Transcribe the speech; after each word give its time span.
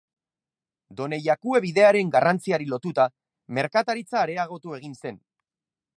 Donejakue 1.01 1.61
bidearen 1.65 2.09
garrantziari 2.17 2.69
lotuta, 2.73 3.07
merkataritza 3.59 4.21
areagotu 4.25 4.75
egin 4.79 5.01
zen. 5.05 5.25